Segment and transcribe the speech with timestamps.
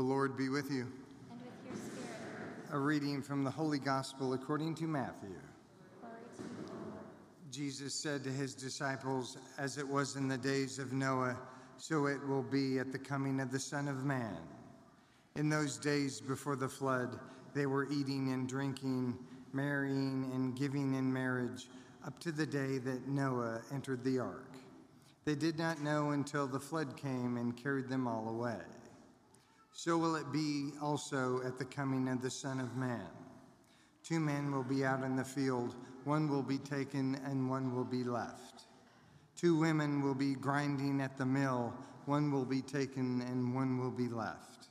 [0.00, 0.86] The Lord be with you.
[1.30, 2.72] and with your spirit.
[2.72, 5.28] A reading from the Holy Gospel according to Matthew.
[6.00, 6.70] Glory to you.
[7.50, 11.36] Jesus said to his disciples, As it was in the days of Noah,
[11.76, 14.38] so it will be at the coming of the Son of Man.
[15.36, 17.20] In those days before the flood,
[17.52, 19.18] they were eating and drinking,
[19.52, 21.68] marrying and giving in marriage,
[22.06, 24.54] up to the day that Noah entered the ark.
[25.26, 28.56] They did not know until the flood came and carried them all away.
[29.72, 33.06] So will it be also at the coming of the Son of Man.
[34.02, 37.84] Two men will be out in the field, one will be taken and one will
[37.84, 38.64] be left.
[39.36, 41.72] Two women will be grinding at the mill,
[42.06, 44.68] one will be taken and one will be left.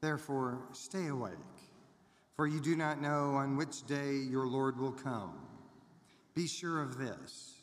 [0.00, 1.34] Therefore, stay awake,
[2.36, 5.32] for you do not know on which day your Lord will come.
[6.34, 7.56] Be sure of this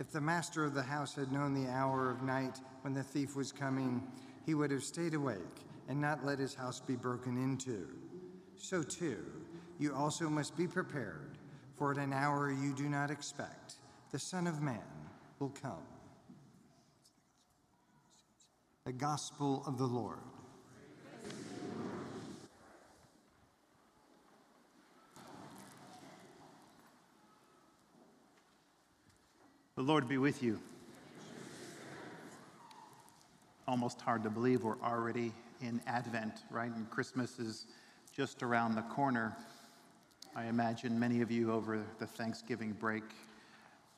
[0.00, 3.36] if the master of the house had known the hour of night when the thief
[3.36, 4.02] was coming,
[4.44, 7.88] he would have stayed awake and not let his house be broken into.
[8.56, 9.24] So, too,
[9.78, 11.38] you also must be prepared,
[11.76, 13.74] for at an hour you do not expect,
[14.12, 14.80] the Son of Man
[15.38, 15.82] will come.
[18.84, 20.18] The Gospel of the Lord.
[29.76, 30.60] The Lord be with you.
[33.66, 36.70] Almost hard to believe we're already in Advent, right?
[36.70, 37.66] And Christmas is
[38.14, 39.36] just around the corner.
[40.36, 43.04] I imagine many of you over the Thanksgiving break,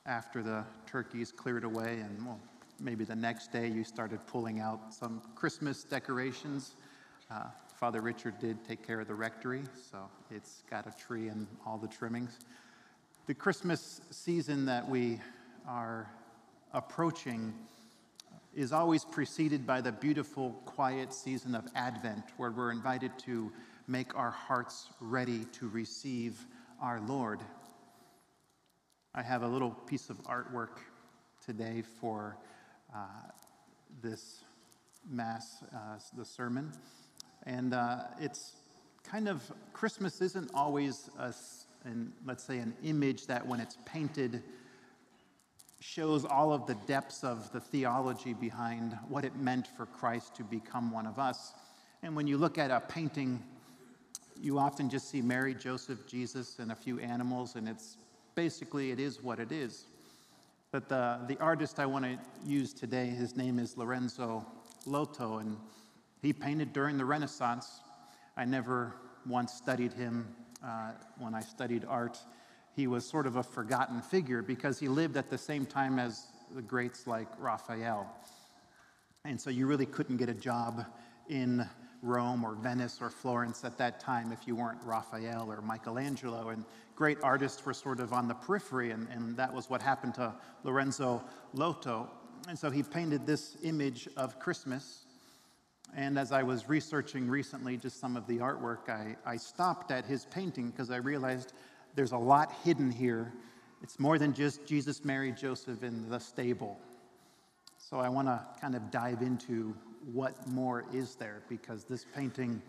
[0.05, 2.39] after the turkeys cleared away, and well,
[2.79, 6.75] maybe the next day you started pulling out some Christmas decorations.
[7.29, 7.43] Uh,
[7.75, 9.97] Father Richard did take care of the rectory, so
[10.31, 12.39] it's got a tree and all the trimmings.
[13.25, 15.19] The Christmas season that we
[15.67, 16.09] are
[16.73, 17.53] approaching
[18.57, 23.51] is always preceded by the beautiful, quiet season of Advent, where we're invited to
[23.87, 26.43] make our hearts ready to receive
[26.81, 27.39] our Lord.
[29.13, 30.79] I have a little piece of artwork
[31.45, 32.35] today for
[32.95, 32.97] uh,
[34.01, 34.39] this
[35.07, 36.71] Mass, uh, the sermon.
[37.43, 38.53] And uh, it's
[39.03, 41.31] kind of, Christmas isn't always, a,
[41.85, 44.41] an, let's say, an image that when it's painted,
[45.79, 50.43] shows all of the depths of the theology behind what it meant for Christ to
[50.43, 51.53] become one of us.
[52.03, 53.43] And when you look at a painting,
[54.41, 57.97] you often just see Mary, Joseph, Jesus, and a few animals, and it's
[58.35, 59.85] basically it is what it is.
[60.71, 64.45] But the, the artist I want to use today, his name is Lorenzo
[64.85, 65.57] Lotto, and
[66.21, 67.81] he painted during the Renaissance.
[68.35, 68.93] I never
[69.25, 70.27] once studied him
[70.63, 72.19] uh, when I studied art
[72.77, 76.27] he was sort of a forgotten figure because he lived at the same time as
[76.55, 78.07] the greats like Raphael.
[79.25, 80.85] And so you really couldn't get a job
[81.27, 81.67] in
[82.03, 86.49] Rome or Venice or Florence at that time if you weren't Raphael or Michelangelo.
[86.49, 86.63] And
[86.95, 90.31] great artists were sort of on the periphery, and, and that was what happened to
[90.63, 91.23] Lorenzo
[91.53, 92.07] Lotto.
[92.47, 95.05] And so he painted this image of Christmas.
[95.95, 100.05] And as I was researching recently just some of the artwork, I, I stopped at
[100.05, 101.53] his painting because I realized
[101.97, 103.33] there's a lot hidden here.
[103.81, 106.79] It's more than just Jesus, Mary, Joseph in the stable.
[107.79, 109.75] So I want to kind of dive into
[110.13, 112.61] what more is there because this painting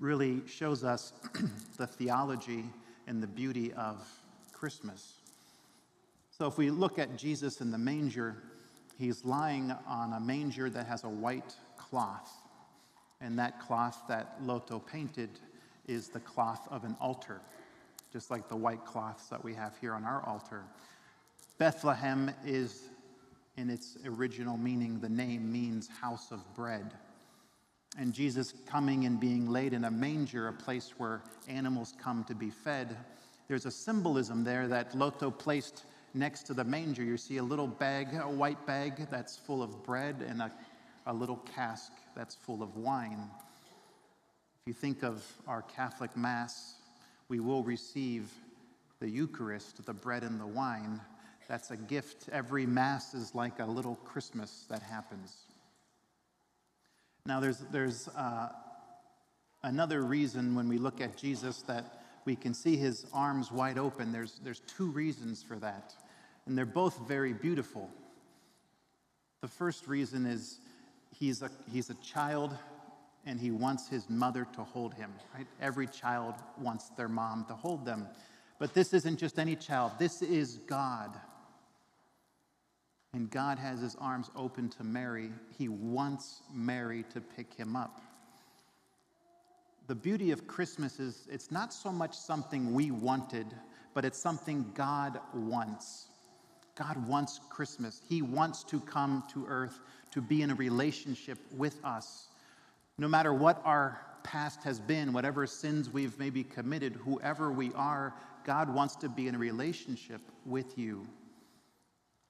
[0.00, 1.12] really shows us
[1.76, 2.64] the theology
[3.06, 4.04] and the beauty of
[4.52, 5.12] Christmas.
[6.36, 8.42] So if we look at Jesus in the manger,
[8.98, 12.32] he's lying on a manger that has a white cloth.
[13.20, 15.30] And that cloth that Lotto painted
[15.86, 17.42] is the cloth of an altar
[18.12, 20.62] just like the white cloths that we have here on our altar.
[21.58, 22.90] Bethlehem is,
[23.56, 26.92] in its original meaning, the name means house of bread.
[27.98, 32.34] And Jesus coming and being laid in a manger, a place where animals come to
[32.34, 32.96] be fed,
[33.48, 35.84] there's a symbolism there that Lotto placed
[36.14, 37.02] next to the manger.
[37.02, 40.52] You see a little bag, a white bag that's full of bread, and a,
[41.06, 43.28] a little cask that's full of wine.
[44.64, 46.76] If you think of our Catholic Mass,
[47.32, 48.30] we will receive
[49.00, 51.00] the Eucharist, the bread and the wine.
[51.48, 52.28] That's a gift.
[52.30, 55.34] Every Mass is like a little Christmas that happens.
[57.24, 58.50] Now, there's, there's uh,
[59.62, 64.12] another reason when we look at Jesus that we can see his arms wide open.
[64.12, 65.94] There's, there's two reasons for that,
[66.44, 67.88] and they're both very beautiful.
[69.40, 70.58] The first reason is
[71.18, 72.54] he's a, he's a child
[73.26, 75.46] and he wants his mother to hold him, right?
[75.60, 78.08] Every child wants their mom to hold them.
[78.58, 81.16] But this isn't just any child, this is God.
[83.14, 85.30] And God has his arms open to Mary.
[85.58, 88.00] He wants Mary to pick him up.
[89.86, 93.46] the beauty of Christmas is it's not so much something we wanted,
[93.94, 96.06] but it's something God wants.
[96.74, 98.00] God wants Christmas.
[98.08, 99.80] He wants to come to earth
[100.12, 102.28] to be in a relationship with us.
[103.02, 108.14] No matter what our past has been, whatever sins we've maybe committed, whoever we are,
[108.44, 111.04] God wants to be in a relationship with you.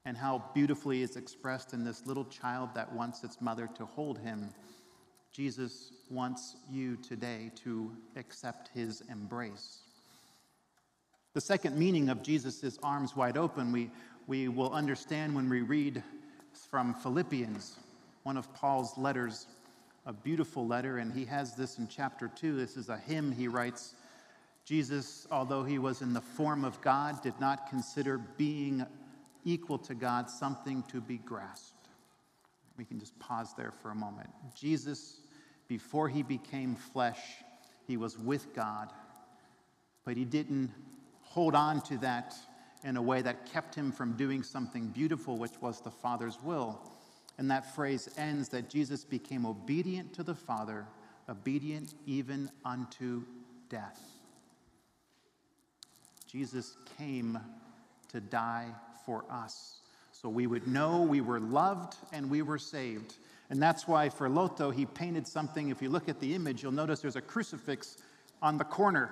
[0.06, 4.16] And how beautifully it's expressed in this little child that wants its mother to hold
[4.16, 4.48] him.
[5.30, 9.80] Jesus wants you today to accept his embrace.
[11.34, 13.90] The second meaning of Jesus' arms wide open, we,
[14.26, 16.02] we will understand when we read
[16.70, 17.76] from Philippians,
[18.22, 19.48] one of Paul's letters,
[20.04, 22.56] a beautiful letter, and he has this in chapter 2.
[22.56, 23.94] This is a hymn he writes.
[24.64, 28.84] Jesus, although he was in the form of God, did not consider being
[29.44, 31.88] equal to God something to be grasped.
[32.76, 34.30] We can just pause there for a moment.
[34.54, 35.20] Jesus,
[35.68, 37.20] before he became flesh,
[37.86, 38.90] he was with God,
[40.04, 40.70] but he didn't
[41.22, 42.34] hold on to that
[42.84, 46.80] in a way that kept him from doing something beautiful, which was the Father's will.
[47.38, 50.86] And that phrase ends that Jesus became obedient to the Father,
[51.28, 53.22] obedient even unto
[53.68, 54.00] death.
[56.26, 57.38] Jesus came
[58.08, 58.68] to die
[59.04, 59.82] for us
[60.22, 63.16] so we would know we were loved and we were saved.
[63.50, 65.70] And that's why for Lotto, he painted something.
[65.70, 67.96] If you look at the image, you'll notice there's a crucifix
[68.40, 69.10] on the corner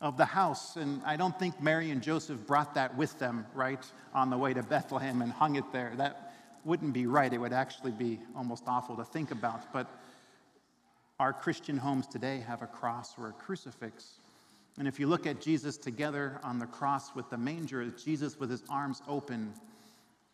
[0.00, 0.76] of the house.
[0.76, 3.84] And I don't think Mary and Joseph brought that with them, right,
[4.14, 5.92] on the way to Bethlehem and hung it there.
[5.96, 6.27] That
[6.64, 7.32] wouldn't be right.
[7.32, 9.72] It would actually be almost awful to think about.
[9.72, 9.88] But
[11.18, 14.18] our Christian homes today have a cross or a crucifix.
[14.78, 18.50] And if you look at Jesus together on the cross with the manger, Jesus with
[18.50, 19.52] his arms open.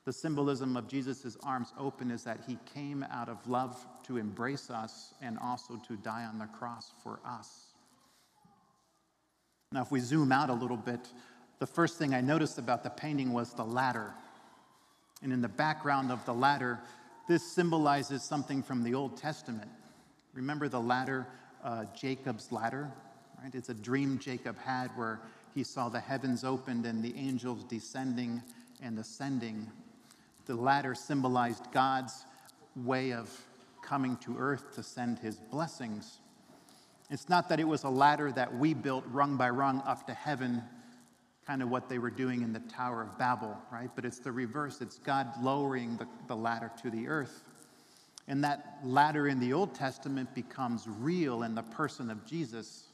[0.05, 4.69] The symbolism of Jesus' arms open is that he came out of love to embrace
[4.69, 7.73] us and also to die on the cross for us.
[9.73, 11.09] Now, if we zoom out a little bit,
[11.59, 14.13] the first thing I noticed about the painting was the ladder.
[15.23, 16.81] And in the background of the ladder,
[17.27, 19.71] this symbolizes something from the Old Testament.
[20.35, 21.27] Remember the ladder,
[21.63, 22.91] uh, Jacob's ladder?
[23.43, 23.55] Right?
[23.55, 25.21] It's a dream Jacob had where
[25.55, 28.43] he saw the heavens opened and the angels descending
[28.83, 29.71] and ascending.
[30.47, 32.27] The ladder symbolized God's
[32.77, 33.31] way of
[33.83, 36.19] coming to earth to send his blessings.
[37.11, 40.15] It's not that it was a ladder that we built rung by rung up to
[40.15, 40.63] heaven,
[41.47, 43.91] kind of what they were doing in the Tower of Babel, right?
[43.95, 44.81] But it's the reverse.
[44.81, 47.45] It's God lowering the, the ladder to the earth.
[48.27, 52.85] And that ladder in the Old Testament becomes real in the person of Jesus.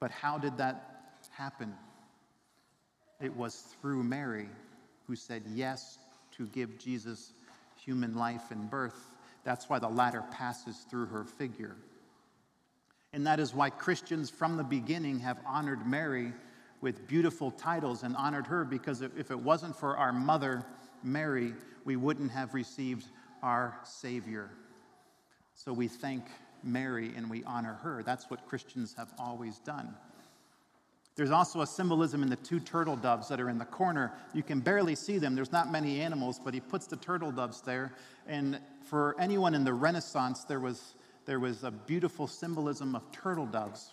[0.00, 1.74] But how did that happen?
[3.20, 4.48] It was through Mary,
[5.06, 5.98] who said yes
[6.36, 7.32] to give Jesus
[7.76, 9.16] human life and birth.
[9.44, 11.76] That's why the ladder passes through her figure.
[13.14, 16.32] And that is why Christians from the beginning have honored Mary
[16.82, 20.66] with beautiful titles and honored her because if it wasn't for our mother,
[21.02, 23.06] Mary, we wouldn't have received
[23.42, 24.50] our Savior.
[25.54, 26.24] So we thank
[26.62, 28.02] Mary and we honor her.
[28.02, 29.94] That's what Christians have always done.
[31.14, 34.12] There's also a symbolism in the two turtle doves that are in the corner.
[34.32, 35.34] You can barely see them.
[35.34, 37.92] There's not many animals, but he puts the turtle doves there.
[38.26, 40.94] And for anyone in the Renaissance, there was,
[41.26, 43.92] there was a beautiful symbolism of turtle doves.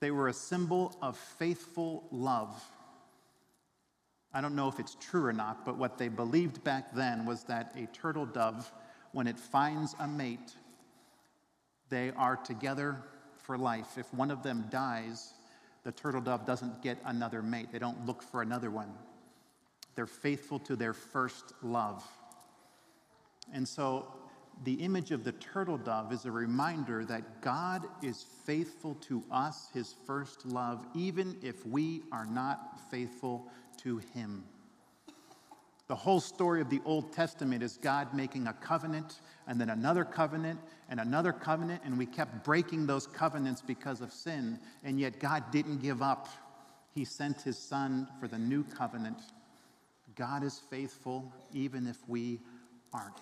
[0.00, 2.62] They were a symbol of faithful love.
[4.32, 7.44] I don't know if it's true or not, but what they believed back then was
[7.44, 8.70] that a turtle dove,
[9.12, 10.52] when it finds a mate,
[11.88, 13.02] they are together
[13.38, 13.96] for life.
[13.96, 15.32] If one of them dies,
[15.82, 17.72] the turtle dove doesn't get another mate.
[17.72, 18.92] They don't look for another one.
[19.94, 22.06] They're faithful to their first love.
[23.52, 24.12] And so
[24.64, 29.68] the image of the turtle dove is a reminder that God is faithful to us,
[29.72, 34.44] his first love, even if we are not faithful to him.
[35.86, 40.04] The whole story of the Old Testament is God making a covenant and then another
[40.04, 40.60] covenant
[40.90, 45.50] and another covenant, and we kept breaking those covenants because of sin, and yet God
[45.50, 46.28] didn't give up.
[46.94, 49.18] He sent his son for the new covenant.
[50.14, 52.40] God is faithful even if we
[52.92, 53.14] aren't.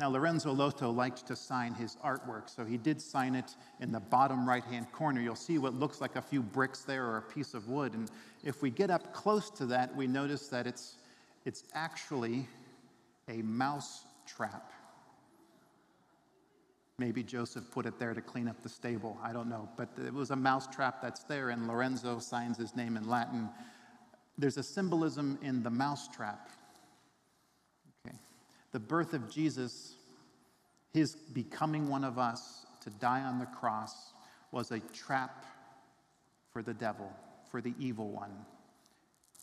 [0.00, 3.98] Now, Lorenzo Lotto liked to sign his artwork, so he did sign it in the
[3.98, 5.20] bottom right hand corner.
[5.20, 7.94] You'll see what looks like a few bricks there or a piece of wood.
[7.94, 8.08] And
[8.44, 10.98] if we get up close to that, we notice that it's,
[11.44, 12.46] it's actually
[13.28, 14.72] a mouse trap.
[16.98, 19.18] Maybe Joseph put it there to clean up the stable.
[19.20, 19.68] I don't know.
[19.76, 23.48] But it was a mouse trap that's there, and Lorenzo signs his name in Latin.
[24.36, 26.50] There's a symbolism in the mouse trap
[28.72, 29.94] the birth of Jesus,
[30.92, 34.12] his becoming one of us to die on the cross
[34.52, 35.44] was a trap
[36.52, 37.10] for the devil,
[37.50, 38.32] for the evil one.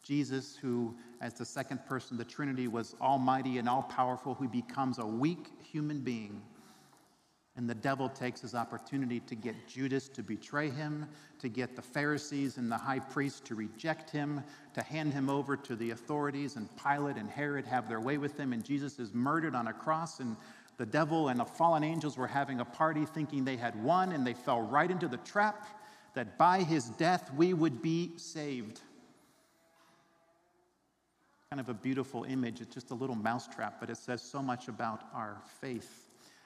[0.03, 4.47] Jesus, who, as the second person of the Trinity, was almighty and all powerful, who
[4.47, 6.41] becomes a weak human being.
[7.57, 11.07] And the devil takes his opportunity to get Judas to betray him,
[11.39, 14.43] to get the Pharisees and the high priest to reject him,
[14.73, 18.37] to hand him over to the authorities, and Pilate and Herod have their way with
[18.37, 18.51] him.
[18.51, 20.35] And Jesus is murdered on a cross, and
[20.77, 24.27] the devil and the fallen angels were having a party thinking they had won, and
[24.27, 25.65] they fell right into the trap
[26.13, 28.81] that by his death we would be saved
[31.55, 32.59] kind of a beautiful image.
[32.59, 36.04] It's just a little mousetrap, but it says so much about our faith.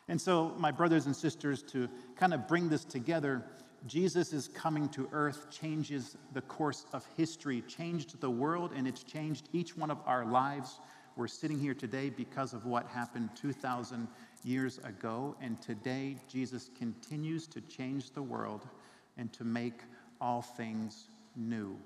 [0.09, 3.45] And so, my brothers and sisters, to kind of bring this together,
[3.85, 9.03] Jesus is coming to earth changes the course of history, changed the world, and it's
[9.03, 10.79] changed each one of our lives.
[11.15, 14.07] We're sitting here today because of what happened 2,000
[14.43, 18.67] years ago, and today Jesus continues to change the world
[19.15, 19.81] and to make
[20.19, 21.77] all things new.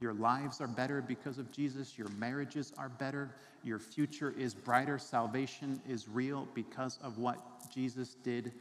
[0.00, 1.96] Your lives are better because of Jesus.
[1.96, 3.30] Your marriages are better.
[3.64, 4.98] Your future is brighter.
[4.98, 7.38] Salvation is real because of what
[7.72, 8.52] Jesus did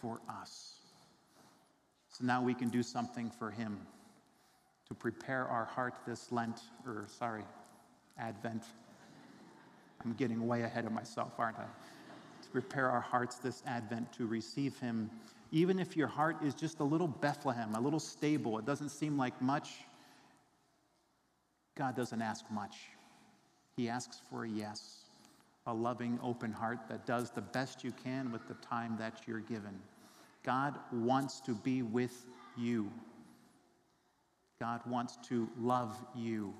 [0.00, 0.74] for us.
[2.08, 3.78] So now we can do something for Him
[4.86, 7.44] to prepare our heart this Lent, or sorry,
[8.18, 8.64] Advent.
[10.04, 11.64] I'm getting way ahead of myself, aren't I?
[12.42, 15.10] To prepare our hearts this Advent to receive Him.
[15.52, 19.16] Even if your heart is just a little Bethlehem, a little stable, it doesn't seem
[19.16, 19.70] like much
[21.76, 22.76] God doesn't ask much.
[23.76, 25.06] He asks for a yes,
[25.66, 29.40] a loving, open heart that does the best you can with the time that you're
[29.40, 29.80] given.
[30.44, 32.26] God wants to be with
[32.58, 32.90] you.
[34.60, 36.52] God wants to love you.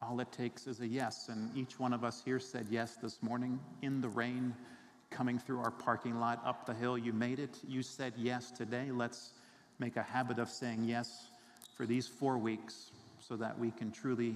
[0.00, 1.28] All it takes is a yes.
[1.28, 4.54] And each one of us here said yes this morning in the rain,
[5.10, 6.96] coming through our parking lot up the hill.
[6.96, 7.58] You made it.
[7.66, 8.90] You said yes today.
[8.92, 9.32] Let's
[9.80, 11.30] make a habit of saying yes
[11.76, 12.92] for these four weeks
[13.28, 14.34] so that we can truly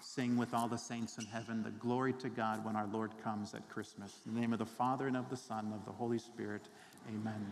[0.00, 3.54] sing with all the saints in heaven the glory to God when our Lord comes
[3.54, 4.20] at Christmas.
[4.26, 6.68] In the name of the Father and of the Son and of the Holy Spirit,
[7.08, 7.46] amen.